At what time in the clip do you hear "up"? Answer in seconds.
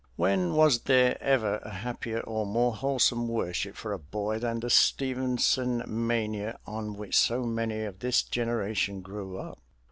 9.37-9.59